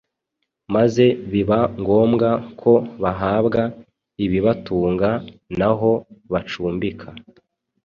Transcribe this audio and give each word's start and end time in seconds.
maze 0.75 1.05
biba 1.31 1.59
ngombwa 1.81 2.29
ko 2.61 2.73
bahabwa 3.03 3.61
ibibatunga 4.25 5.09
n’aho 5.57 5.91
bacumbika. 6.31 7.07